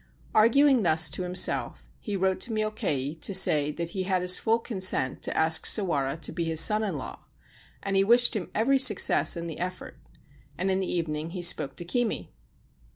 [0.33, 4.57] Arguing thus to himself, he wrote to Myokei to say that he had his full
[4.57, 7.19] consent to ask Sawara to be his son in law,
[7.83, 9.99] and he wished him every success in the effort;
[10.57, 12.33] and in the evening he spoke to Kimi.